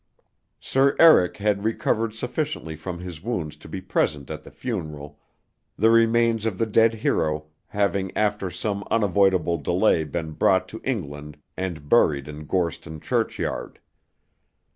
[0.59, 5.19] Sir Eric had recovered sufficiently from his wounds to be present at the funeral,
[5.77, 11.37] the remains of the dead hero having after some unavoidable delay been brought to England
[11.55, 13.77] and buried in Gorston churchyard.